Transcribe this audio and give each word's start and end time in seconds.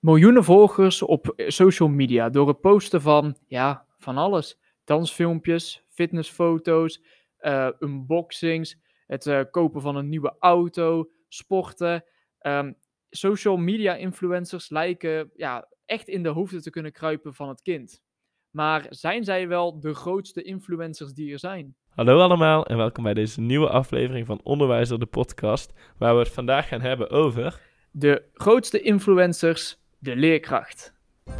miljoenen 0.00 0.44
volgers 0.44 1.02
op 1.02 1.32
social 1.36 1.88
media 1.88 2.30
door 2.30 2.48
het 2.48 2.60
posten 2.60 3.00
van, 3.00 3.36
ja, 3.46 3.86
van 3.98 4.16
alles. 4.16 4.58
Dansfilmpjes, 4.84 5.84
fitnessfoto's, 5.88 7.02
uh, 7.40 7.68
unboxings, 7.78 8.76
het 9.06 9.26
uh, 9.26 9.40
kopen 9.50 9.80
van 9.80 9.96
een 9.96 10.08
nieuwe 10.08 10.36
auto, 10.38 11.10
sporten. 11.28 12.04
Um, 12.40 12.76
social 13.10 13.56
media 13.56 13.94
influencers 13.94 14.70
lijken 14.70 15.30
ja, 15.34 15.68
echt 15.84 16.08
in 16.08 16.22
de 16.22 16.28
hoofden 16.28 16.62
te 16.62 16.70
kunnen 16.70 16.92
kruipen 16.92 17.34
van 17.34 17.48
het 17.48 17.62
kind. 17.62 18.02
Maar 18.50 18.86
zijn 18.88 19.24
zij 19.24 19.48
wel 19.48 19.80
de 19.80 19.94
grootste 19.94 20.42
influencers 20.42 21.12
die 21.12 21.32
er 21.32 21.38
zijn? 21.38 21.74
Hallo 21.88 22.18
allemaal 22.18 22.66
en 22.66 22.76
welkom 22.76 23.04
bij 23.04 23.14
deze 23.14 23.40
nieuwe 23.40 23.68
aflevering 23.68 24.26
van 24.26 24.40
Onderwijzer 24.42 24.98
de 24.98 25.06
podcast, 25.06 25.72
waar 25.98 26.14
we 26.14 26.20
het 26.20 26.30
vandaag 26.30 26.68
gaan 26.68 26.80
hebben 26.80 27.10
over... 27.10 27.68
De 27.92 28.28
grootste 28.34 28.80
influencers, 28.80 29.79
de 30.02 30.16
leerkracht. 30.16 30.92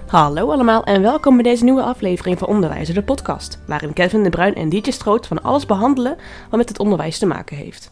Hallo 0.07 0.51
allemaal 0.51 0.85
en 0.85 1.03
welkom 1.03 1.35
bij 1.35 1.43
deze 1.43 1.65
nieuwe 1.65 1.83
aflevering 1.83 2.39
van 2.39 2.49
Onderwijzer 2.49 2.95
de 2.95 3.03
podcast, 3.03 3.63
waarin 3.67 3.93
Kevin 3.93 4.23
de 4.23 4.31
Bruin 4.31 4.55
en 4.55 4.69
DJ 4.69 4.91
Stroot 4.91 5.27
van 5.27 5.43
alles 5.43 5.67
behandelen 5.67 6.17
wat 6.51 6.59
met 6.59 6.69
het 6.69 6.79
onderwijs 6.79 7.19
te 7.19 7.27
maken 7.27 7.57
heeft. 7.57 7.91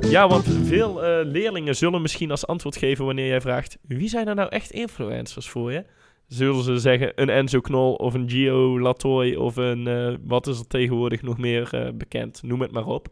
Ja, 0.00 0.28
want 0.28 0.44
veel 0.44 1.04
uh, 1.04 1.30
leerlingen 1.32 1.76
zullen 1.76 2.02
misschien 2.02 2.30
als 2.30 2.46
antwoord 2.46 2.76
geven 2.76 3.04
wanneer 3.04 3.26
jij 3.26 3.40
vraagt: 3.40 3.78
wie 3.82 4.08
zijn 4.08 4.28
er 4.28 4.34
nou 4.34 4.48
echt 4.48 4.70
influencers 4.70 5.48
voor 5.48 5.72
je? 5.72 5.84
Zullen 6.26 6.64
ze 6.64 6.78
zeggen 6.78 7.12
een 7.14 7.28
Enzo 7.28 7.60
Knol 7.60 7.94
of 7.94 8.14
een 8.14 8.30
Gio 8.30 8.80
Latoy 8.80 9.34
of 9.34 9.56
een, 9.56 9.86
uh, 9.86 10.14
wat 10.24 10.46
is 10.46 10.58
er 10.58 10.66
tegenwoordig 10.66 11.22
nog 11.22 11.38
meer 11.38 11.70
uh, 11.74 11.88
bekend? 11.94 12.42
Noem 12.42 12.60
het 12.60 12.72
maar 12.72 12.86
op. 12.86 13.08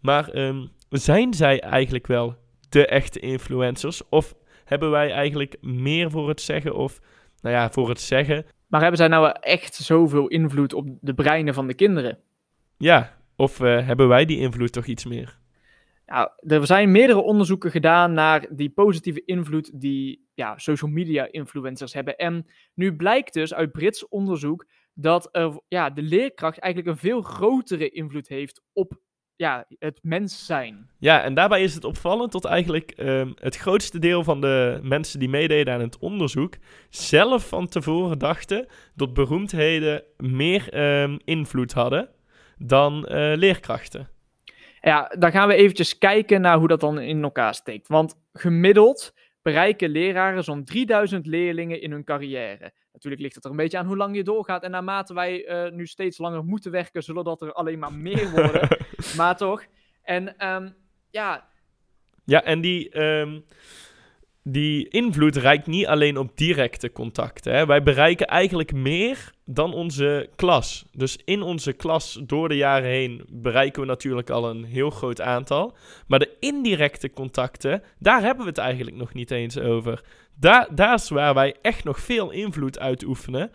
Maar 0.00 0.36
um, 0.36 0.68
zijn 0.88 1.34
zij 1.34 1.60
eigenlijk 1.60 2.06
wel 2.06 2.36
de 2.68 2.86
echte 2.86 3.20
influencers? 3.20 4.02
Of 4.08 4.34
hebben 4.64 4.90
wij 4.90 5.12
eigenlijk 5.12 5.56
meer 5.60 6.10
voor 6.10 6.28
het 6.28 6.40
zeggen 6.40 6.74
of, 6.74 7.00
nou 7.40 7.54
ja, 7.54 7.70
voor 7.70 7.88
het 7.88 8.00
zeggen? 8.00 8.46
Maar 8.68 8.80
hebben 8.80 8.98
zij 8.98 9.08
nou 9.08 9.36
echt 9.40 9.74
zoveel 9.74 10.28
invloed 10.28 10.72
op 10.72 10.88
de 11.00 11.14
breinen 11.14 11.54
van 11.54 11.66
de 11.66 11.74
kinderen? 11.74 12.18
Ja, 12.76 13.16
of 13.36 13.60
uh, 13.60 13.86
hebben 13.86 14.08
wij 14.08 14.24
die 14.24 14.38
invloed 14.38 14.72
toch 14.72 14.86
iets 14.86 15.04
meer? 15.04 15.38
Nou, 16.06 16.28
er 16.36 16.66
zijn 16.66 16.90
meerdere 16.90 17.20
onderzoeken 17.20 17.70
gedaan 17.70 18.12
naar 18.12 18.46
die 18.50 18.70
positieve 18.70 19.22
invloed 19.24 19.80
die 19.80 20.28
ja, 20.34 20.58
social 20.58 20.90
media 20.90 21.28
influencers 21.30 21.92
hebben. 21.92 22.16
En 22.16 22.46
nu 22.74 22.96
blijkt 22.96 23.32
dus 23.32 23.54
uit 23.54 23.72
Brits 23.72 24.08
onderzoek 24.08 24.66
dat 24.94 25.28
ja, 25.68 25.90
de 25.90 26.02
leerkracht 26.02 26.58
eigenlijk 26.58 26.94
een 26.94 27.08
veel 27.08 27.22
grotere 27.22 27.88
invloed 27.88 28.28
heeft 28.28 28.62
op 28.72 29.00
ja, 29.36 29.64
het 29.78 29.98
mens 30.02 30.46
zijn. 30.46 30.90
Ja, 30.98 31.22
en 31.22 31.34
daarbij 31.34 31.62
is 31.62 31.74
het 31.74 31.84
opvallend 31.84 32.32
dat 32.32 32.44
eigenlijk 32.44 32.92
um, 32.96 33.34
het 33.40 33.56
grootste 33.56 33.98
deel 33.98 34.24
van 34.24 34.40
de 34.40 34.78
mensen 34.82 35.18
die 35.18 35.28
meededen 35.28 35.74
aan 35.74 35.80
het 35.80 35.98
onderzoek 35.98 36.54
zelf 36.90 37.48
van 37.48 37.68
tevoren 37.68 38.18
dachten 38.18 38.66
dat 38.94 39.14
beroemdheden 39.14 40.02
meer 40.16 40.80
um, 41.02 41.18
invloed 41.24 41.72
hadden 41.72 42.08
dan 42.58 42.94
uh, 43.08 43.32
leerkrachten. 43.36 44.08
Ja, 44.80 45.12
dan 45.18 45.30
gaan 45.30 45.48
we 45.48 45.54
eventjes 45.54 45.98
kijken 45.98 46.40
naar 46.40 46.58
hoe 46.58 46.68
dat 46.68 46.80
dan 46.80 47.00
in 47.00 47.22
elkaar 47.22 47.54
steekt. 47.54 47.88
Want 47.88 48.14
gemiddeld 48.32 49.14
bereiken 49.44 49.90
leraren 49.90 50.44
zo'n 50.44 50.64
3000 50.64 51.26
leerlingen 51.26 51.80
in 51.80 51.90
hun 51.90 52.04
carrière. 52.04 52.72
Natuurlijk 52.92 53.22
ligt 53.22 53.34
het 53.34 53.44
er 53.44 53.50
een 53.50 53.56
beetje 53.56 53.78
aan 53.78 53.86
hoe 53.86 53.96
lang 53.96 54.16
je 54.16 54.22
doorgaat. 54.22 54.62
En 54.62 54.70
naarmate 54.70 55.14
wij 55.14 55.48
uh, 55.48 55.72
nu 55.72 55.86
steeds 55.86 56.18
langer 56.18 56.44
moeten 56.44 56.70
werken, 56.70 57.02
zullen 57.02 57.24
dat 57.24 57.42
er 57.42 57.52
alleen 57.52 57.78
maar 57.78 57.92
meer 57.92 58.30
worden. 58.30 58.68
maar 59.16 59.36
toch. 59.36 59.64
En 60.02 60.46
um, 60.48 60.74
ja. 61.10 61.48
Ja, 62.24 62.42
en 62.42 62.60
die. 62.60 63.00
Um, 63.00 63.44
die 64.46 64.88
invloed 64.88 65.36
reikt 65.36 65.66
niet 65.66 65.86
alleen 65.86 66.18
op 66.18 66.36
directe 66.36 66.92
contacten. 66.92 67.54
Hè. 67.54 67.66
Wij 67.66 67.82
bereiken 67.82 68.26
eigenlijk 68.26 68.72
meer 68.72 69.30
dan 69.44 69.74
onze 69.74 70.28
klas. 70.36 70.84
Dus 70.92 71.18
in 71.24 71.42
onze 71.42 71.72
klas 71.72 72.20
door 72.22 72.48
de 72.48 72.56
jaren 72.56 72.88
heen 72.88 73.22
bereiken 73.28 73.80
we 73.80 73.86
natuurlijk 73.86 74.30
al 74.30 74.50
een 74.50 74.64
heel 74.64 74.90
groot 74.90 75.20
aantal. 75.20 75.76
Maar 76.06 76.18
de 76.18 76.36
indirecte 76.40 77.10
contacten, 77.10 77.82
daar 77.98 78.22
hebben 78.22 78.44
we 78.44 78.50
het 78.50 78.58
eigenlijk 78.58 78.96
nog 78.96 79.14
niet 79.14 79.30
eens 79.30 79.58
over. 79.58 80.02
Daar, 80.34 80.68
daar 80.74 80.94
is 80.94 81.08
waar 81.08 81.34
wij 81.34 81.54
echt 81.62 81.84
nog 81.84 82.00
veel 82.00 82.30
invloed 82.30 82.78
uitoefenen. 82.78 83.50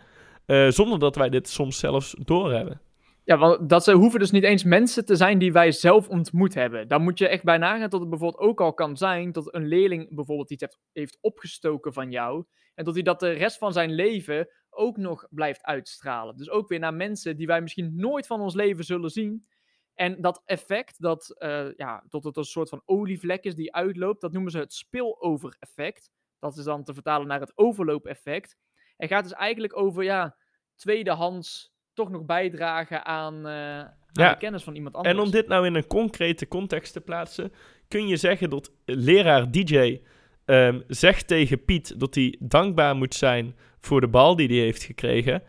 Uh, 0.46 0.70
zonder 0.70 0.98
dat 0.98 1.16
wij 1.16 1.28
dit 1.28 1.48
soms 1.48 1.78
zelfs 1.78 2.14
doorhebben. 2.18 2.80
Ja, 3.30 3.38
want 3.38 3.68
dat 3.68 3.84
ze 3.84 3.92
hoeven 3.92 4.20
dus 4.20 4.30
niet 4.30 4.44
eens 4.44 4.64
mensen 4.64 5.04
te 5.04 5.16
zijn 5.16 5.38
die 5.38 5.52
wij 5.52 5.72
zelf 5.72 6.08
ontmoet 6.08 6.54
hebben. 6.54 6.88
Daar 6.88 7.00
moet 7.00 7.18
je 7.18 7.28
echt 7.28 7.44
bij 7.44 7.58
nagaan 7.58 7.90
dat 7.90 8.00
het 8.00 8.08
bijvoorbeeld 8.08 8.42
ook 8.42 8.60
al 8.60 8.74
kan 8.74 8.96
zijn 8.96 9.32
dat 9.32 9.54
een 9.54 9.66
leerling 9.66 10.14
bijvoorbeeld 10.14 10.50
iets 10.50 10.62
heeft, 10.62 10.78
heeft 10.92 11.18
opgestoken 11.20 11.92
van 11.92 12.10
jou. 12.10 12.44
En 12.74 12.84
dat 12.84 12.94
hij 12.94 13.02
dat 13.02 13.20
de 13.20 13.30
rest 13.30 13.58
van 13.58 13.72
zijn 13.72 13.94
leven 13.94 14.48
ook 14.70 14.96
nog 14.96 15.26
blijft 15.30 15.62
uitstralen. 15.62 16.36
Dus 16.36 16.50
ook 16.50 16.68
weer 16.68 16.78
naar 16.78 16.94
mensen 16.94 17.36
die 17.36 17.46
wij 17.46 17.60
misschien 17.60 17.96
nooit 17.96 18.26
van 18.26 18.40
ons 18.40 18.54
leven 18.54 18.84
zullen 18.84 19.10
zien. 19.10 19.46
En 19.94 20.20
dat 20.20 20.42
effect, 20.44 21.00
dat, 21.00 21.34
uh, 21.38 21.68
ja, 21.76 22.04
tot 22.08 22.24
het 22.24 22.36
een 22.36 22.44
soort 22.44 22.68
van 22.68 22.82
olievlek 22.84 23.44
is 23.44 23.54
die 23.54 23.74
uitloopt, 23.74 24.20
dat 24.20 24.32
noemen 24.32 24.50
ze 24.50 24.58
het 24.58 24.72
spillover-effect. 24.72 26.10
Dat 26.38 26.56
is 26.56 26.64
dan 26.64 26.84
te 26.84 26.94
vertalen 26.94 27.26
naar 27.26 27.40
het 27.40 27.52
overloop-effect. 27.54 28.56
Het 28.96 29.08
gaat 29.08 29.22
dus 29.22 29.32
eigenlijk 29.32 29.76
over 29.76 30.02
ja, 30.02 30.36
tweedehands 30.74 31.69
toch 31.94 32.10
nog 32.10 32.24
bijdragen 32.24 33.04
aan, 33.04 33.34
uh, 33.34 33.78
aan 33.78 33.94
ja. 34.12 34.30
de 34.30 34.36
kennis 34.36 34.62
van 34.62 34.74
iemand 34.74 34.94
anders. 34.94 35.14
En 35.14 35.22
om 35.22 35.30
dit 35.30 35.48
nou 35.48 35.66
in 35.66 35.74
een 35.74 35.86
concrete 35.86 36.48
context 36.48 36.92
te 36.92 37.00
plaatsen, 37.00 37.52
kun 37.88 38.08
je 38.08 38.16
zeggen 38.16 38.50
dat 38.50 38.72
leraar 38.84 39.50
DJ 39.50 39.76
um, 39.76 40.00
ehm, 40.44 40.80
zegt 40.86 41.26
tegen 41.26 41.64
Piet 41.64 42.00
dat 42.00 42.14
hij 42.14 42.36
dankbaar 42.38 42.96
moet 42.96 43.14
zijn 43.14 43.54
voor 43.80 44.00
de 44.00 44.08
bal 44.08 44.36
die 44.36 44.48
hij 44.48 44.56
heeft 44.56 44.82
gekregen. 44.82 45.42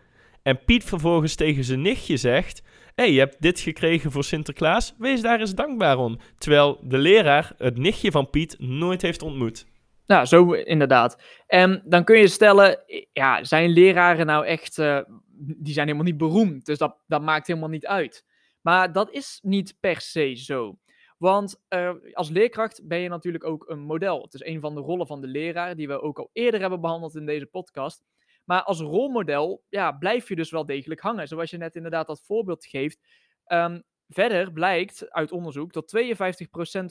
En 0.44 0.64
Piet 0.66 0.84
vervolgens 0.84 1.36
tegen 1.36 1.64
zijn 1.64 1.82
nichtje 1.82 2.18
zegt: 2.18 2.64
Hé, 2.96 3.04
hey, 3.04 3.12
je 3.12 3.20
hebt 3.20 3.42
dit 3.42 3.60
gekregen 3.60 4.12
voor 4.12 4.24
Sinterklaas, 4.24 4.96
wees 4.98 5.22
daar 5.22 5.40
eens 5.40 5.56
dankbaar 5.56 5.98
om. 5.98 6.20
Terwijl 6.38 6.80
de 6.84 6.98
leraar 6.98 7.54
het 7.58 7.78
nichtje 7.78 8.12
van 8.12 8.30
Piet 8.30 8.56
nooit 8.60 9.02
heeft 9.02 9.22
ontmoet. 9.22 9.66
Nou, 10.06 10.26
zo 10.26 10.52
inderdaad. 10.52 11.22
En 11.48 11.82
dan 11.86 12.04
kun 12.04 12.18
je 12.18 12.28
stellen, 12.28 12.80
ja, 13.14 13.44
zijn 13.44 13.70
leraren 13.70 14.26
nou 14.26 14.46
echt, 14.46 14.78
uh, 14.78 15.00
die 15.42 15.74
zijn 15.74 15.86
helemaal 15.86 16.08
niet 16.08 16.18
beroemd, 16.18 16.66
dus 16.66 16.78
dat, 16.78 16.98
dat 17.08 17.22
maakt 17.22 17.48
helemaal 17.48 17.70
niet 17.70 17.86
uit. 17.86 18.26
Maar 18.62 18.92
dat 18.92 19.12
is 19.12 19.40
niet 19.44 19.78
per 19.80 20.02
se 20.02 20.36
zo. 20.36 20.78
Want 21.18 21.62
uh, 21.70 21.92
als 22.14 22.30
leerkracht 22.30 22.88
ben 22.88 23.00
je 23.00 23.10
natuurlijk 23.10 23.44
ook 23.44 23.70
een 23.70 23.80
model. 23.80 24.22
Het 24.22 24.34
is 24.34 24.44
een 24.44 24.60
van 24.60 24.76
de 24.76 24.82
rollen 24.82 25.08
van 25.08 25.22
de 25.22 25.28
leraar, 25.28 25.76
die 25.76 25.88
we 25.88 26.02
ook 26.02 26.20
al 26.20 26.30
eerder 26.34 26.60
hebben 26.60 26.82
behandeld 26.82 27.16
in 27.16 27.26
deze 27.26 27.46
podcast. 27.46 28.04
Maar 28.46 28.64
als 28.64 28.80
rolmodel 28.80 29.64
ja, 29.70 29.92
blijf 29.92 30.28
je 30.28 30.36
dus 30.36 30.52
wel 30.52 30.66
degelijk 30.66 31.02
hangen. 31.02 31.28
Zoals 31.28 31.50
je 31.50 31.58
net 31.58 31.76
inderdaad 31.76 32.08
dat 32.08 32.22
voorbeeld 32.22 32.66
geeft. 32.66 33.00
Um, 33.48 33.84
verder 34.08 34.52
blijkt 34.52 35.12
uit 35.12 35.32
onderzoek 35.32 35.74
dat 35.74 35.96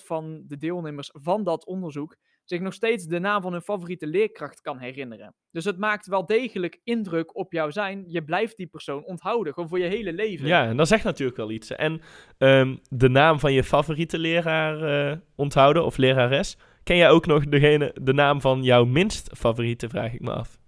52% 0.00 0.04
van 0.04 0.42
de 0.46 0.56
deelnemers 0.56 1.10
van 1.12 1.44
dat 1.44 1.64
onderzoek 1.64 2.16
zich 2.50 2.60
nog 2.60 2.74
steeds 2.74 3.06
de 3.06 3.18
naam 3.18 3.42
van 3.42 3.52
hun 3.52 3.62
favoriete 3.62 4.06
leerkracht 4.06 4.60
kan 4.60 4.78
herinneren. 4.78 5.34
Dus 5.50 5.64
het 5.64 5.78
maakt 5.78 6.06
wel 6.06 6.26
degelijk 6.26 6.80
indruk 6.84 7.36
op 7.36 7.52
jou 7.52 7.72
zijn. 7.72 8.04
Je 8.06 8.24
blijft 8.24 8.56
die 8.56 8.66
persoon 8.66 9.04
onthouden, 9.04 9.52
gewoon 9.52 9.68
voor 9.68 9.78
je 9.78 9.88
hele 9.88 10.12
leven. 10.12 10.46
Ja, 10.46 10.66
en 10.66 10.76
dat 10.76 10.88
zegt 10.88 11.04
natuurlijk 11.04 11.38
wel 11.38 11.50
iets. 11.50 11.70
En 11.70 12.00
um, 12.38 12.80
de 12.88 13.08
naam 13.08 13.38
van 13.38 13.52
je 13.52 13.64
favoriete 13.64 14.18
leraar 14.18 15.10
uh, 15.10 15.16
onthouden, 15.34 15.84
of 15.84 15.96
lerares. 15.96 16.56
Ken 16.82 16.96
jij 16.96 17.10
ook 17.10 17.26
nog 17.26 17.44
degene, 17.44 17.94
de 18.02 18.12
naam 18.12 18.40
van 18.40 18.62
jouw 18.62 18.84
minst 18.84 19.30
favoriete, 19.36 19.88
vraag 19.88 20.12
ik 20.12 20.20
me 20.20 20.32
af. 20.32 20.59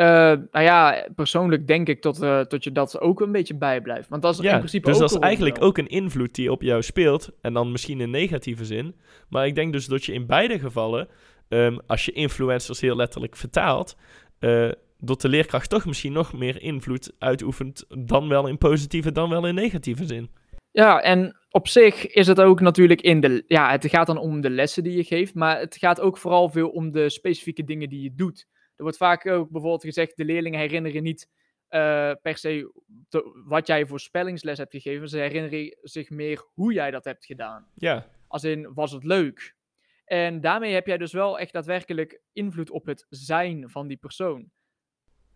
Uh, 0.00 0.06
nou 0.50 0.64
ja, 0.64 1.06
persoonlijk 1.14 1.66
denk 1.66 1.88
ik 1.88 2.02
dat, 2.02 2.22
uh, 2.22 2.40
dat 2.48 2.64
je 2.64 2.72
dat 2.72 3.00
ook 3.00 3.20
een 3.20 3.32
beetje 3.32 3.54
bijblijft. 3.54 4.08
Want 4.08 4.22
dat 4.22 4.34
is 4.34 4.40
ja, 4.40 4.52
in 4.52 4.58
principe 4.58 4.86
dus 4.86 4.94
ook 4.94 5.00
dat 5.00 5.10
is 5.10 5.18
eigenlijk 5.18 5.62
ook 5.62 5.78
een 5.78 5.86
invloed 5.86 6.34
die 6.34 6.52
op 6.52 6.62
jou 6.62 6.82
speelt. 6.82 7.30
En 7.40 7.52
dan 7.52 7.72
misschien 7.72 8.00
in 8.00 8.10
negatieve 8.10 8.64
zin. 8.64 8.94
Maar 9.28 9.46
ik 9.46 9.54
denk 9.54 9.72
dus 9.72 9.86
dat 9.86 10.04
je 10.04 10.12
in 10.12 10.26
beide 10.26 10.58
gevallen, 10.58 11.08
um, 11.48 11.80
als 11.86 12.04
je 12.04 12.12
influencers 12.12 12.80
heel 12.80 12.96
letterlijk 12.96 13.36
vertaalt, 13.36 13.96
uh, 14.40 14.70
dat 14.98 15.20
de 15.20 15.28
leerkracht 15.28 15.70
toch 15.70 15.86
misschien 15.86 16.12
nog 16.12 16.32
meer 16.32 16.62
invloed 16.62 17.12
uitoefent. 17.18 17.84
Dan 18.06 18.28
wel 18.28 18.46
in 18.46 18.58
positieve, 18.58 19.12
dan 19.12 19.30
wel 19.30 19.46
in 19.46 19.54
negatieve 19.54 20.06
zin. 20.06 20.30
Ja, 20.70 21.00
en 21.00 21.36
op 21.50 21.68
zich 21.68 22.06
is 22.06 22.26
het 22.26 22.40
ook 22.40 22.60
natuurlijk 22.60 23.00
in 23.00 23.20
de. 23.20 23.44
Ja, 23.46 23.70
het 23.70 23.86
gaat 23.86 24.06
dan 24.06 24.18
om 24.18 24.40
de 24.40 24.50
lessen 24.50 24.82
die 24.82 24.96
je 24.96 25.04
geeft. 25.04 25.34
Maar 25.34 25.60
het 25.60 25.76
gaat 25.76 26.00
ook 26.00 26.18
vooral 26.18 26.48
veel 26.48 26.68
om 26.68 26.92
de 26.92 27.10
specifieke 27.10 27.64
dingen 27.64 27.88
die 27.88 28.02
je 28.02 28.14
doet. 28.14 28.46
Er 28.78 28.84
wordt 28.84 28.96
vaak 28.96 29.26
ook 29.26 29.50
bijvoorbeeld 29.50 29.84
gezegd, 29.84 30.16
de 30.16 30.24
leerlingen 30.24 30.60
herinneren 30.60 31.02
niet 31.02 31.28
uh, 31.70 32.12
per 32.22 32.36
se 32.36 32.72
te, 33.08 33.42
wat 33.44 33.66
jij 33.66 33.86
voor 33.86 34.00
spellingsles 34.00 34.58
hebt 34.58 34.70
gegeven. 34.70 35.08
Ze 35.08 35.18
herinneren 35.18 35.76
zich 35.82 36.10
meer 36.10 36.46
hoe 36.54 36.72
jij 36.72 36.90
dat 36.90 37.04
hebt 37.04 37.26
gedaan. 37.26 37.68
Ja. 37.74 38.10
Als 38.26 38.44
in, 38.44 38.74
was 38.74 38.92
het 38.92 39.04
leuk? 39.04 39.56
En 40.04 40.40
daarmee 40.40 40.74
heb 40.74 40.86
jij 40.86 40.98
dus 40.98 41.12
wel 41.12 41.38
echt 41.38 41.52
daadwerkelijk 41.52 42.20
invloed 42.32 42.70
op 42.70 42.86
het 42.86 43.06
zijn 43.08 43.70
van 43.70 43.88
die 43.88 43.96
persoon. 43.96 44.50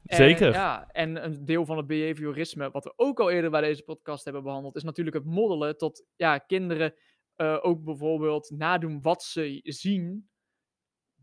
Zeker. 0.02 0.46
En, 0.46 0.52
ja, 0.52 0.88
en 0.90 1.24
een 1.24 1.44
deel 1.44 1.66
van 1.66 1.76
het 1.76 1.86
behaviorisme, 1.86 2.70
wat 2.70 2.84
we 2.84 2.92
ook 2.96 3.20
al 3.20 3.30
eerder 3.30 3.50
bij 3.50 3.60
deze 3.60 3.82
podcast 3.82 4.24
hebben 4.24 4.42
behandeld, 4.42 4.76
is 4.76 4.82
natuurlijk 4.82 5.16
het 5.16 5.24
moddelen 5.24 5.76
tot 5.78 6.04
ja, 6.16 6.38
kinderen 6.38 6.94
uh, 7.36 7.58
ook 7.62 7.84
bijvoorbeeld 7.84 8.50
nadoen 8.50 9.02
wat 9.02 9.22
ze 9.22 9.60
zien 9.62 10.30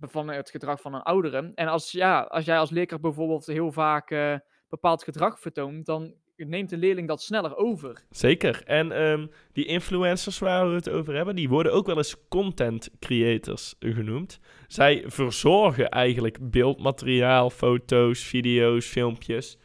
van 0.02 0.28
het 0.28 0.50
gedrag 0.50 0.82
van 0.82 0.94
een 0.94 1.02
oudere. 1.02 1.52
En 1.56 1.68
als, 1.68 1.92
ja, 1.92 2.22
als 2.22 2.46
jij 2.46 2.60
als 2.60 2.70
leerkracht 2.70 3.02
bijvoorbeeld 3.02 3.46
heel 3.46 3.72
vaak 3.72 4.12
eh, 4.12 4.36
bepaald 4.70 5.04
gedrag 5.04 5.40
vertoont, 5.40 5.86
dan 5.86 6.14
neemt 6.36 6.70
de 6.70 6.78
leerling 6.78 7.08
dat 7.08 7.22
sneller 7.22 7.56
over. 7.56 8.04
Zeker. 8.10 8.62
En 8.66 8.92
ehm, 8.92 9.28
die 9.54 9.66
influencers 9.66 10.40
waar 10.40 10.70
we 10.70 10.76
het 10.76 10.90
over 10.90 11.16
hebben, 11.16 11.36
die 11.36 11.50
worden 11.50 11.74
ook 11.74 11.86
wel 11.86 11.98
eens 11.98 12.28
content 12.28 12.90
creators 13.00 13.76
genoemd. 13.80 14.40
Zij 14.68 15.04
verzorgen 15.08 15.90
eigenlijk 15.90 16.52
beeldmateriaal, 16.52 17.50
foto's, 17.50 18.24
video's, 18.24 18.86
filmpjes. 18.86 19.58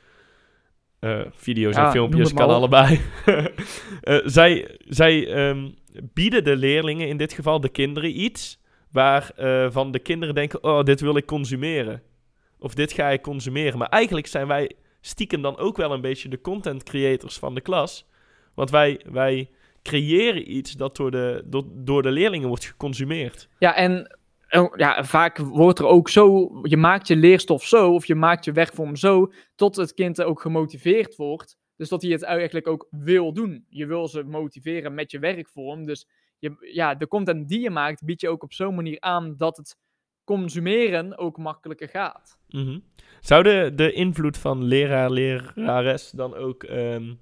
Eh, 0.98 1.20
video's 1.30 1.74
Ja, 1.74 1.84
en 1.84 1.92
filmpjes 1.92 2.32
noem 2.32 2.38
het 2.38 2.46
kan 2.46 2.56
allebei. 2.56 3.00
Eh, 4.00 4.20
zij 4.24 4.78
zij 4.78 5.32
ehm, 5.32 5.70
bieden 6.12 6.44
de 6.44 6.56
leerlingen, 6.56 7.08
in 7.08 7.16
dit 7.16 7.32
geval 7.32 7.60
de 7.60 7.68
kinderen, 7.68 8.20
iets 8.20 8.58
waarvan 8.94 9.72
van 9.72 9.90
de 9.90 9.98
kinderen 9.98 10.34
denken: 10.34 10.64
Oh, 10.64 10.82
dit 10.82 11.00
wil 11.00 11.16
ik 11.16 11.26
consumeren. 11.26 12.02
Of 12.58 12.74
dit 12.74 12.92
ga 12.92 13.08
ik 13.08 13.22
consumeren. 13.22 13.78
Maar 13.78 13.88
eigenlijk 13.88 14.26
zijn 14.26 14.46
wij 14.46 14.72
stiekem 15.00 15.42
dan 15.42 15.58
ook 15.58 15.76
wel 15.76 15.92
een 15.92 16.00
beetje 16.00 16.28
de 16.28 16.40
content 16.40 16.82
creators 16.82 17.38
van 17.38 17.54
de 17.54 17.60
klas. 17.60 18.06
Want 18.54 18.70
wij, 18.70 19.00
wij 19.10 19.50
creëren 19.82 20.56
iets 20.56 20.72
dat 20.72 20.96
door 20.96 21.10
de, 21.10 21.42
door, 21.44 21.64
door 21.72 22.02
de 22.02 22.10
leerlingen 22.10 22.48
wordt 22.48 22.64
geconsumeerd. 22.64 23.48
Ja, 23.58 23.74
en 23.74 24.18
eh, 24.48 24.66
ja, 24.76 25.04
vaak 25.04 25.38
wordt 25.38 25.78
er 25.78 25.86
ook 25.86 26.08
zo, 26.08 26.50
je 26.62 26.76
maakt 26.76 27.08
je 27.08 27.16
leerstof 27.16 27.64
zo, 27.64 27.94
of 27.94 28.06
je 28.06 28.14
maakt 28.14 28.44
je 28.44 28.52
werkvorm 28.52 28.96
zo, 28.96 29.32
tot 29.54 29.76
het 29.76 29.94
kind 29.94 30.22
ook 30.22 30.40
gemotiveerd 30.40 31.16
wordt. 31.16 31.58
Dus 31.76 31.88
dat 31.88 32.02
hij 32.02 32.10
het 32.10 32.22
eigenlijk 32.22 32.68
ook 32.68 32.86
wil 32.90 33.32
doen. 33.32 33.64
Je 33.68 33.86
wil 33.86 34.08
ze 34.08 34.22
motiveren 34.22 34.94
met 34.94 35.10
je 35.10 35.18
werkvorm. 35.18 35.86
Dus 35.86 36.08
ja, 36.72 36.94
de 36.94 37.08
content 37.08 37.48
die 37.48 37.60
je 37.60 37.70
maakt, 37.70 38.04
bied 38.04 38.20
je 38.20 38.28
ook 38.28 38.42
op 38.42 38.52
zo'n 38.52 38.74
manier 38.74 39.00
aan 39.00 39.36
dat 39.36 39.56
het 39.56 39.76
consumeren 40.24 41.18
ook 41.18 41.38
makkelijker 41.38 41.88
gaat. 41.88 42.38
Mhm. 42.48 42.78
Zou 43.20 43.42
de, 43.42 43.72
de 43.74 43.92
invloed 43.92 44.38
van 44.38 44.64
leraar, 44.64 45.10
lerares 45.10 46.10
dan 46.10 46.34
ook... 46.34 46.62
ehm, 46.62 47.14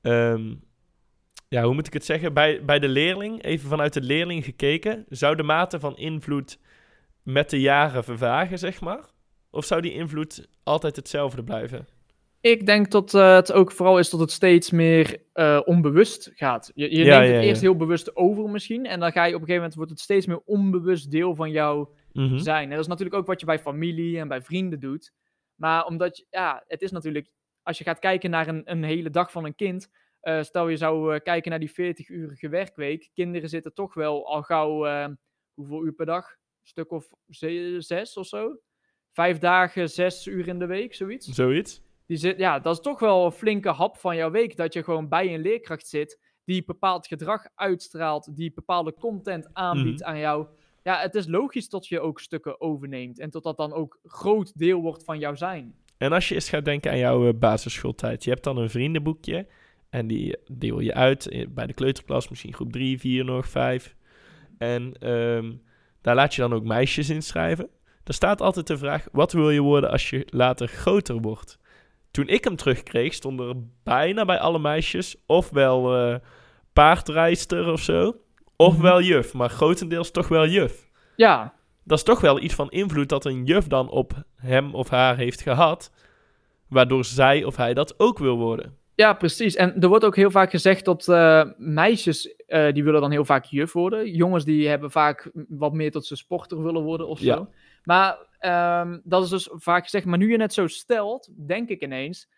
ehm, 0.00 0.54
ja, 1.48 1.62
hoe 1.62 1.74
moet 1.74 1.86
ik 1.86 1.92
het 1.92 2.04
zeggen? 2.04 2.34
Bij, 2.34 2.64
bij 2.64 2.78
de 2.78 2.88
leerling, 2.88 3.42
even 3.42 3.68
vanuit 3.68 3.92
de 3.92 4.02
leerling 4.02 4.44
gekeken... 4.44 5.04
zou 5.08 5.36
de 5.36 5.42
mate 5.42 5.80
van 5.80 5.96
invloed 5.96 6.58
met 7.22 7.50
de 7.50 7.60
jaren 7.60 8.04
vervagen, 8.04 8.58
zeg 8.58 8.80
maar? 8.80 9.04
Of 9.50 9.64
zou 9.64 9.80
die 9.80 9.92
invloed 9.92 10.48
altijd 10.62 10.96
hetzelfde 10.96 11.44
blijven? 11.44 11.86
Ik 12.42 12.66
denk 12.66 12.90
dat 12.90 13.14
eh, 13.14 13.34
het 13.34 13.52
ook 13.52 13.72
vooral 13.72 13.98
is 13.98 14.10
dat 14.10 14.20
het 14.20 14.30
steeds 14.30 14.70
meer 14.70 15.22
eh, 15.32 15.60
onbewust 15.64 16.30
gaat. 16.34 16.70
Je, 16.74 16.90
je 16.96 17.04
Ja, 17.04 17.18
neemt 17.18 17.32
het 17.32 17.42
ja. 17.42 17.48
eerst 17.48 17.60
heel 17.60 17.76
bewust 17.76 18.16
over 18.16 18.50
misschien. 18.50 18.86
En 18.86 19.00
dan 19.00 19.12
ga 19.12 19.20
je 19.24 19.34
op 19.34 19.40
een 19.40 19.46
gegeven 19.46 19.54
moment, 19.56 19.74
wordt 19.74 19.90
het 19.90 20.00
steeds 20.00 20.26
meer 20.26 20.40
onbewust 20.44 21.10
deel 21.10 21.34
van 21.34 21.50
jou 21.50 21.88
Mhm. 22.12 22.38
zijn. 22.38 22.64
En 22.64 22.70
dat 22.70 22.78
is 22.80 22.86
natuurlijk 22.86 23.16
ook 23.16 23.26
wat 23.26 23.40
je 23.40 23.46
bij 23.46 23.58
familie 23.58 24.18
en 24.18 24.28
bij 24.28 24.42
vrienden 24.42 24.80
doet. 24.80 25.12
Maar 25.54 25.86
omdat, 25.86 26.16
je, 26.16 26.26
ja, 26.30 26.64
het 26.66 26.82
is 26.82 26.90
natuurlijk, 26.90 27.30
als 27.62 27.78
je 27.78 27.84
gaat 27.84 27.98
kijken 27.98 28.30
naar 28.30 28.48
een, 28.48 28.62
een 28.64 28.82
hele 28.84 29.10
dag 29.10 29.30
van 29.32 29.44
een 29.44 29.54
kind. 29.54 29.88
eh, 30.20 30.42
stel 30.42 30.68
je 30.68 30.76
zou 30.76 31.18
kijken 31.18 31.50
naar 31.50 31.60
die 31.60 31.70
40-urige 31.70 32.48
werkweek. 32.48 33.10
Kinderen 33.14 33.48
zitten 33.48 33.74
toch 33.74 33.94
wel 33.94 34.26
al 34.26 34.42
gauw, 34.42 35.08
hoeveel 35.54 35.84
uur 35.84 35.92
per 35.92 36.06
dag? 36.06 36.28
Een 36.30 36.68
stuk 36.68 36.90
of 36.92 37.08
ze- 37.28 37.76
zes 37.78 38.16
of 38.16 38.26
zo? 38.26 38.58
Vijf 39.12 39.38
dagen, 39.38 39.90
zes 39.90 40.26
uur 40.26 40.48
in 40.48 40.58
de 40.58 40.66
week, 40.66 40.94
zoiets. 40.94 41.26
Zoiets? 41.26 41.82
Die 42.06 42.16
zit, 42.16 42.38
ja, 42.38 42.58
dat 42.58 42.74
is 42.74 42.80
toch 42.82 42.98
wel 43.00 43.24
een 43.24 43.32
flinke 43.32 43.68
hap 43.68 43.96
van 43.96 44.16
jouw 44.16 44.30
week. 44.30 44.56
Dat 44.56 44.72
je 44.72 44.82
gewoon 44.82 45.08
bij 45.08 45.34
een 45.34 45.40
leerkracht 45.40 45.86
zit 45.88 46.18
die 46.44 46.64
bepaald 46.64 47.06
gedrag 47.06 47.46
uitstraalt, 47.54 48.36
die 48.36 48.52
bepaalde 48.54 48.94
content 48.94 49.48
aanbiedt 49.52 50.00
Mhm. 50.00 50.08
aan 50.08 50.18
jou. 50.18 50.46
Ja, 50.82 50.98
het 51.00 51.14
is 51.14 51.26
logisch 51.26 51.68
dat 51.68 51.86
je 51.86 52.00
ook 52.00 52.20
stukken 52.20 52.60
overneemt 52.60 53.18
en 53.18 53.30
tot 53.30 53.42
dat 53.42 53.56
dan 53.56 53.72
ook 53.72 53.98
groot 54.04 54.58
deel 54.58 54.80
wordt 54.80 55.04
van 55.04 55.18
jouw 55.18 55.34
zijn. 55.34 55.74
En 55.96 56.12
als 56.12 56.28
je 56.28 56.34
eens 56.34 56.48
gaat 56.48 56.64
denken 56.64 56.90
aan 56.90 56.98
jouw 56.98 57.28
eh, 57.28 57.34
basisschooltijd. 57.38 58.24
Je 58.24 58.30
hebt 58.30 58.44
dan 58.44 58.56
een 58.56 58.70
vriendenboekje. 58.70 59.46
En 59.90 60.06
die 60.06 60.36
deel 60.50 60.80
je 60.80 60.94
uit 60.94 61.28
eh, 61.28 61.46
bij 61.48 61.66
de 61.66 61.74
kleuterklas. 61.74 62.28
Misschien 62.28 62.54
groep 62.54 62.72
3, 62.72 62.98
4 63.00 63.24
nog, 63.24 63.48
5. 63.48 63.94
En 64.58 64.92
ehm, 64.98 65.52
daar 66.00 66.14
laat 66.14 66.34
je 66.34 66.40
dan 66.40 66.52
ook 66.52 66.64
meisjes 66.64 67.08
in 67.10 67.22
schrijven. 67.22 67.68
Er 68.04 68.14
staat 68.14 68.40
altijd 68.40 68.66
de 68.66 68.78
vraag, 68.78 69.06
wat 69.12 69.32
wil 69.32 69.50
je 69.50 69.60
worden 69.60 69.90
als 69.90 70.10
je 70.10 70.26
later 70.30 70.68
groter 70.68 71.20
wordt? 71.20 71.58
Toen 72.12 72.28
ik 72.28 72.44
hem 72.44 72.56
terugkreeg, 72.56 73.14
stonden 73.14 73.48
er 73.48 73.62
bijna 73.82 74.24
bij 74.24 74.38
alle 74.38 74.58
meisjes... 74.58 75.16
ofwel 75.26 75.96
eh 75.96 76.16
paardrijster 76.72 77.72
of 77.72 77.80
zo, 77.80 78.16
ofwel 78.56 79.02
juf. 79.02 79.32
Maar 79.32 79.50
grotendeels 79.50 80.10
toch 80.10 80.28
wel 80.28 80.46
juf 80.46 80.90
Ja, 81.16 81.54
dat 81.84 81.98
is 81.98 82.04
toch 82.04 82.20
wel 82.20 82.40
iets 82.40 82.54
van 82.54 82.70
invloed 82.70 83.08
dat 83.08 83.24
een 83.24 83.44
juf 83.44 83.66
dan 83.66 83.88
op 83.90 84.24
hem 84.36 84.74
of 84.74 84.88
haar 84.88 85.16
heeft 85.16 85.40
gehad. 85.40 85.92
Waardoor 86.68 87.04
zij 87.04 87.44
of 87.44 87.56
hij 87.56 87.74
dat 87.74 87.94
ook 87.98 88.18
wil 88.18 88.36
worden. 88.36 88.76
Ja, 88.94 89.12
precies. 89.14 89.54
En 89.56 89.80
er 89.80 89.88
wordt 89.88 90.04
ook 90.04 90.16
heel 90.16 90.30
vaak 90.30 90.50
gezegd 90.50 90.84
dat 90.84 91.08
eh, 91.08 91.44
meisjes, 91.56 92.34
eh, 92.34 92.72
die 92.72 92.84
willen 92.84 93.00
dan 93.00 93.10
heel 93.10 93.24
vaak 93.24 93.44
juf 93.44 93.72
worden. 93.72 94.10
Jongens 94.10 94.44
die 94.44 94.68
hebben 94.68 94.90
vaak 94.90 95.30
wat 95.48 95.72
meer 95.72 95.90
tot 95.90 96.06
ze 96.06 96.16
sporter 96.16 96.62
willen 96.62 96.82
worden 96.82 97.08
of 97.08 97.20
Ja. 97.20 97.36
zo. 97.36 97.48
Maar 97.84 98.18
ehm, 98.38 98.98
dat 99.04 99.22
is 99.24 99.28
dus 99.28 99.48
vaak 99.52 99.82
gezegd. 99.82 100.04
Maar 100.06 100.18
nu 100.18 100.30
je 100.30 100.40
het 100.40 100.52
zo 100.52 100.66
stelt, 100.66 101.28
denk 101.46 101.68
ik 101.68 101.82
ineens, 101.82 102.28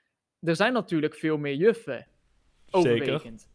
er 0.41 0.56
zijn 0.56 0.73
natuurlijk 0.73 1.15
veel 1.15 1.39
meer 1.39 1.55
juffen. 1.55 2.06
Overwegend. 2.71 3.49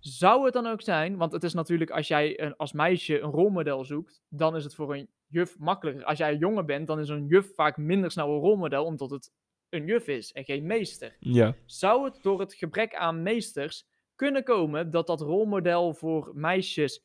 Zou 0.00 0.44
het 0.44 0.52
dan 0.52 0.66
ook 0.66 0.82
zijn, 0.82 1.16
want 1.16 1.32
het 1.32 1.44
is 1.44 1.54
natuurlijk 1.54 1.90
als 1.90 2.08
jij 2.08 2.40
een, 2.40 2.56
als 2.56 2.72
meisje 2.72 3.20
een 3.20 3.30
rolmodel 3.30 3.84
zoekt, 3.84 4.22
dan 4.28 4.56
is 4.56 4.64
het 4.64 4.74
voor 4.74 4.94
een 4.94 5.08
juf 5.26 5.58
makkelijker. 5.58 6.04
Als 6.04 6.18
jij 6.18 6.32
een 6.32 6.38
jongen 6.38 6.66
bent, 6.66 6.86
dan 6.86 7.00
is 7.00 7.08
een 7.08 7.26
juf 7.26 7.54
vaak 7.54 7.76
minder 7.76 8.10
snel 8.10 8.34
een 8.34 8.40
rolmodel, 8.40 8.84
omdat 8.84 9.10
het 9.10 9.32
een 9.70 9.86
juf 9.86 10.06
is 10.06 10.32
en 10.32 10.44
geen 10.44 10.66
meester. 10.66 11.16
Ja. 11.20 11.54
Zou 11.64 12.04
het 12.04 12.18
door 12.22 12.40
het 12.40 12.54
gebrek 12.54 12.94
aan 12.94 13.22
meesters 13.22 13.86
kunnen 14.14 14.44
komen 14.44 14.90
dat 14.90 15.06
dat 15.06 15.20
rolmodel 15.20 15.94
voor 15.94 16.30
meisjes, 16.34 17.04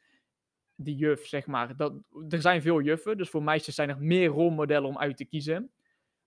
die 0.75 0.95
juf 0.95 1.27
zeg 1.27 1.47
maar, 1.47 1.75
dat, 1.75 1.93
er 2.29 2.41
zijn 2.41 2.61
veel 2.61 2.81
juffen, 2.81 3.17
dus 3.17 3.29
voor 3.29 3.43
meisjes 3.43 3.75
zijn 3.75 3.89
er 3.89 3.99
meer 3.99 4.27
rolmodellen 4.27 4.89
om 4.89 4.97
uit 4.97 5.17
te 5.17 5.25
kiezen. 5.25 5.71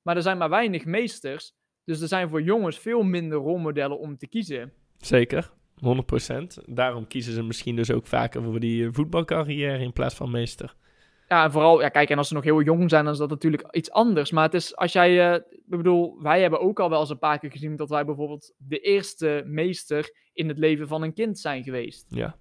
Maar 0.02 0.16
er 0.16 0.22
zijn 0.22 0.38
maar 0.38 0.50
weinig 0.50 0.84
meesters, 0.84 1.54
dus 1.84 2.00
er 2.00 2.08
zijn 2.08 2.28
voor 2.28 2.42
jongens 2.42 2.78
veel 2.78 3.02
minder 3.02 3.38
rolmodellen 3.38 3.98
om 3.98 4.16
te 4.16 4.26
kiezen. 4.26 4.72
Zeker. 4.98 5.52
100%. 5.75 6.64
Daarom 6.64 7.06
kiezen 7.06 7.32
ze 7.32 7.42
misschien 7.42 7.76
dus 7.76 7.90
ook 7.90 8.06
vaker 8.06 8.42
voor 8.42 8.60
die 8.60 8.84
eh, 8.84 8.92
voetbalcarrière 8.92 9.82
in 9.82 9.92
plaats 9.92 10.14
van 10.14 10.31
meester. 10.31 10.75
Ja, 11.34 11.44
en 11.44 11.52
vooral, 11.52 11.81
ja, 11.81 11.88
kijk, 11.88 12.10
en 12.10 12.19
als 12.19 12.28
ze 12.28 12.34
nog 12.34 12.44
heel 12.44 12.62
jong 12.62 12.90
zijn, 12.90 13.04
dan 13.04 13.12
is 13.12 13.19
dat 13.19 13.31
natuurlijk 13.31 13.75
iets 13.76 13.90
anders. 13.90 14.31
Maar 14.31 14.44
het 14.44 14.54
is, 14.54 14.76
als 14.76 14.92
jij, 14.92 15.32
eh, 15.32 15.34
ik 15.50 15.78
bedoel, 15.78 16.22
wij 16.22 16.41
hebben 16.41 16.60
ook 16.60 16.81
al 16.81 16.91
wel 16.91 17.00
eens 17.00 17.10
een 17.10 17.19
paar 17.19 17.38
keer 17.38 17.50
gezien 17.50 17.76
dat 17.76 17.88
wij 17.88 18.05
bijvoorbeeld 18.05 18.55
de 18.56 18.79
eerste 18.79 19.43
meester 19.46 20.17
in 20.32 20.48
het 20.48 20.58
leven 20.58 20.88
van 20.88 21.03
een 21.03 21.12
kind 21.12 21.38
zijn 21.38 21.62
geweest. 21.62 22.06
Ja. 22.08 22.36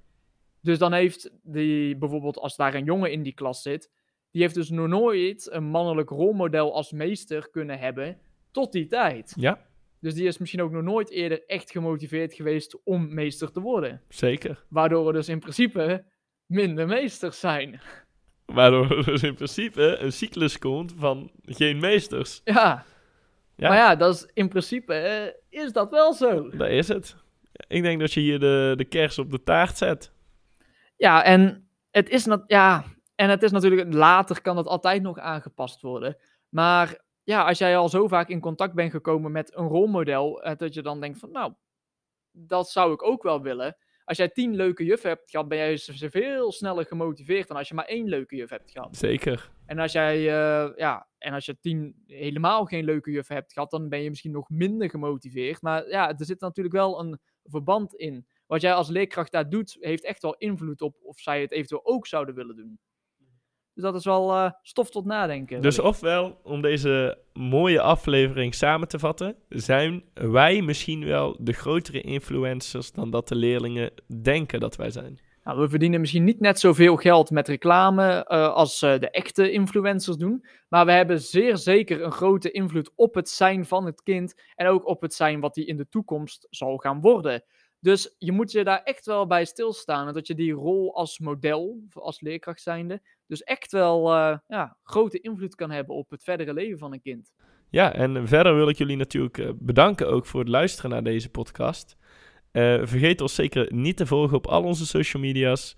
Dus 0.61 0.77
dan 0.77 0.93
heeft 0.93 1.31
die, 1.43 1.97
bijvoorbeeld 1.97 2.37
als 2.37 2.55
daar 2.55 2.73
een 2.73 2.83
jongen 2.83 3.11
in 3.11 3.23
die 3.23 3.33
klas 3.33 3.61
zit, 3.61 3.91
die 4.31 4.41
heeft 4.41 4.55
dus 4.55 4.69
nog 4.69 4.87
nooit 4.87 5.51
een 5.51 5.63
mannelijk 5.63 6.09
rolmodel 6.09 6.73
als 6.73 6.91
meester 6.91 7.49
kunnen 7.49 7.79
hebben 7.79 8.17
tot 8.51 8.71
die 8.71 8.87
tijd. 8.87 9.33
Ja, 9.35 9.65
Dus 9.99 10.13
die 10.13 10.27
is 10.27 10.37
misschien 10.37 10.61
ook 10.61 10.71
nog 10.71 10.83
nooit 10.83 11.09
eerder 11.09 11.45
echt 11.45 11.71
gemotiveerd 11.71 12.33
geweest 12.33 12.83
om 12.83 13.13
meester 13.13 13.51
te 13.51 13.59
worden. 13.59 14.01
zeker. 14.09 14.65
Waardoor 14.69 15.07
er 15.07 15.13
dus 15.13 15.29
in 15.29 15.39
principe 15.39 16.05
minder 16.45 16.87
meesters 16.87 17.39
zijn. 17.39 17.81
Waardoor 18.53 18.91
er 18.97 19.05
dus 19.05 19.23
in 19.23 19.35
principe 19.35 19.97
een 19.97 20.13
cyclus 20.13 20.59
komt 20.59 20.93
van 20.97 21.31
geen 21.45 21.79
meesters. 21.79 22.41
Ja. 22.43 22.85
Ja. 23.55 23.67
Maar 23.69 23.77
ja, 23.77 23.95
dat 23.95 24.13
is 24.15 24.29
in 24.33 24.49
principe 24.49 24.93
eh, 24.93 25.33
is 25.61 25.71
dat 25.71 25.89
wel 25.89 26.13
zo. 26.13 26.49
Dat 26.49 26.69
is 26.69 26.87
het. 26.87 27.15
Ik 27.67 27.81
denk 27.81 27.99
dat 27.99 28.13
je 28.13 28.19
hier 28.19 28.39
de, 28.39 28.73
de 28.77 28.85
kers 28.85 29.19
op 29.19 29.31
de 29.31 29.43
taart 29.43 29.77
zet. 29.77 30.11
Ja, 30.97 31.23
en 31.23 31.67
het 31.91 32.09
is, 32.09 32.25
nat- 32.25 32.43
ja, 32.47 32.83
en 33.15 33.29
het 33.29 33.43
is 33.43 33.51
natuurlijk, 33.51 33.93
later 33.93 34.41
kan 34.41 34.55
dat 34.55 34.67
altijd 34.67 35.01
nog 35.01 35.19
aangepast 35.19 35.81
worden. 35.81 36.17
Maar 36.49 36.97
ja, 37.23 37.43
als 37.43 37.57
jij 37.57 37.77
al 37.77 37.89
zo 37.89 38.07
vaak 38.07 38.29
in 38.29 38.39
contact 38.39 38.73
bent 38.73 38.91
gekomen 38.91 39.31
met 39.31 39.57
een 39.57 39.67
rolmodel, 39.67 40.43
eh, 40.43 40.57
dat 40.57 40.73
je 40.73 40.81
dan 40.81 40.99
denkt 40.99 41.19
van, 41.19 41.31
nou, 41.31 41.53
dat 42.31 42.69
zou 42.69 42.93
ik 42.93 43.03
ook 43.03 43.23
wel 43.23 43.41
willen. 43.41 43.75
Als 44.05 44.17
jij 44.17 44.29
tien 44.29 44.55
leuke 44.55 44.83
juffen 44.83 45.09
hebt 45.09 45.29
gehad, 45.31 45.47
ben 45.47 45.57
jij 45.57 45.77
z- 45.77 46.03
veel 46.09 46.51
sneller 46.51 46.85
gemotiveerd 46.85 47.47
dan 47.47 47.57
als 47.57 47.67
je 47.67 47.73
maar 47.73 47.85
één 47.85 48.07
leuke 48.07 48.35
juf 48.35 48.49
hebt 48.49 48.71
gehad. 48.71 48.97
Zeker. 48.97 49.51
En 49.65 49.79
als 49.79 49.91
jij, 49.91 50.15
eh, 50.17 50.71
ja, 50.75 51.07
en 51.17 51.33
als 51.33 51.45
je 51.45 51.59
tien 51.59 52.03
helemaal 52.07 52.65
geen 52.65 52.83
leuke 52.85 53.11
juffen 53.11 53.35
hebt 53.35 53.53
gehad, 53.53 53.71
dan 53.71 53.89
ben 53.89 54.01
je 54.01 54.09
misschien 54.09 54.31
nog 54.31 54.49
minder 54.49 54.89
gemotiveerd. 54.89 55.61
Maar 55.61 55.89
ja, 55.89 56.09
er 56.17 56.25
zit 56.25 56.39
natuurlijk 56.39 56.75
wel 56.75 56.99
een 56.99 57.19
verband 57.43 57.95
in. 57.95 58.27
Wat 58.45 58.61
jij 58.61 58.73
als 58.73 58.89
leerkracht 58.89 59.31
daar 59.31 59.49
doet, 59.49 59.77
heeft 59.79 60.03
echt 60.03 60.21
wel 60.21 60.35
invloed 60.35 60.81
op 60.81 60.95
of 61.01 61.19
zij 61.19 61.41
het 61.41 61.51
eventueel 61.51 61.85
ook 61.85 62.07
zouden 62.07 62.35
willen 62.35 62.55
doen. 62.55 62.79
Dus 63.73 63.83
dat 63.83 63.95
is 63.95 64.05
wel 64.05 64.31
eh, 64.31 64.51
stof 64.61 64.89
tot 64.89 65.05
nadenken. 65.05 65.61
Dus 65.61 65.75
wellicht. 65.75 65.95
ofwel, 65.95 66.39
om 66.43 66.61
deze 66.61 67.17
mooie 67.33 67.81
aflevering 67.81 68.55
samen 68.55 68.87
te 68.87 68.99
vatten, 68.99 69.35
zijn 69.49 70.03
wij 70.13 70.61
misschien 70.61 71.05
wel 71.05 71.37
de 71.39 71.53
grotere 71.53 72.01
influencers 72.01 72.91
dan 72.91 73.09
dat 73.09 73.27
de 73.27 73.35
leerlingen 73.35 73.91
denken 74.21 74.59
dat 74.59 74.75
wij 74.75 74.89
zijn. 74.89 75.19
Nou, 75.43 75.59
we 75.59 75.69
verdienen 75.69 75.99
misschien 75.99 76.23
niet 76.23 76.39
net 76.39 76.59
zoveel 76.59 76.95
geld 76.95 77.31
met 77.31 77.47
reclame 77.47 78.25
uh, 78.29 78.53
als 78.53 78.81
uh, 78.81 78.99
de 78.99 79.09
echte 79.09 79.51
influencers 79.51 80.17
doen. 80.17 80.45
Maar 80.69 80.85
we 80.85 80.91
hebben 80.91 81.21
zeer 81.21 81.57
zeker 81.57 82.01
een 82.01 82.11
grote 82.11 82.51
invloed 82.51 82.91
op 82.95 83.15
het 83.15 83.29
zijn 83.29 83.65
van 83.65 83.85
het 83.85 84.03
kind. 84.03 84.41
En 84.55 84.67
ook 84.67 84.87
op 84.87 85.01
het 85.01 85.13
zijn 85.13 85.39
wat 85.39 85.55
hij 85.55 85.65
in 85.65 85.77
de 85.77 85.87
toekomst 85.87 86.47
zal 86.49 86.77
gaan 86.77 87.01
worden. 87.01 87.43
Dus 87.83 88.15
je 88.19 88.31
moet 88.31 88.51
je 88.51 88.63
daar 88.63 88.83
echt 88.83 89.05
wel 89.05 89.27
bij 89.27 89.45
stilstaan. 89.45 90.07
En 90.07 90.13
dat 90.13 90.27
je 90.27 90.35
die 90.35 90.53
rol 90.53 90.95
als 90.95 91.19
model, 91.19 91.83
als 91.93 92.21
leerkracht 92.21 92.61
zijnde, 92.61 93.01
dus 93.27 93.43
echt 93.43 93.71
wel 93.71 94.13
uh, 94.13 94.37
ja, 94.47 94.77
grote 94.83 95.19
invloed 95.19 95.55
kan 95.55 95.71
hebben 95.71 95.95
op 95.95 96.09
het 96.09 96.23
verdere 96.23 96.53
leven 96.53 96.77
van 96.79 96.93
een 96.93 97.01
kind. 97.01 97.33
Ja, 97.69 97.93
en 97.93 98.27
verder 98.27 98.55
wil 98.55 98.69
ik 98.69 98.77
jullie 98.77 98.97
natuurlijk 98.97 99.53
bedanken 99.59 100.07
ook 100.07 100.25
voor 100.25 100.39
het 100.39 100.49
luisteren 100.49 100.91
naar 100.91 101.03
deze 101.03 101.29
podcast. 101.29 101.97
Uh, 102.51 102.81
vergeet 102.83 103.21
ons 103.21 103.35
zeker 103.35 103.73
niet 103.73 103.97
te 103.97 104.05
volgen 104.05 104.37
op 104.37 104.47
al 104.47 104.63
onze 104.63 104.85
social 104.85 105.21
media's. 105.21 105.77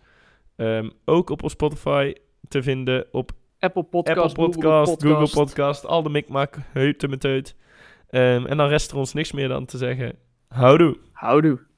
Um, 0.55 0.91
ook 1.05 1.29
op 1.29 1.41
Spotify 1.45 2.13
te 2.47 2.63
vinden, 2.63 3.07
op 3.11 3.31
Apple 3.59 3.83
Podcast, 3.83 4.19
Apple 4.19 4.45
Podcast, 4.45 4.63
Google 4.63 4.95
Podcast, 4.95 5.03
Google 5.03 5.45
Podcast 5.45 5.85
al 5.85 6.03
de 6.03 6.09
mikmak, 6.09 6.57
heute 6.73 7.07
met 7.07 7.23
heut. 7.23 7.55
Um, 8.09 8.45
en 8.45 8.57
dan 8.57 8.67
rest 8.67 8.91
er 8.91 8.97
ons 8.97 9.13
niks 9.13 9.31
meer 9.31 9.47
dan 9.47 9.65
te 9.65 9.77
zeggen, 9.77 10.15
houdoe. 10.47 10.97
Houdoe. 11.11 11.73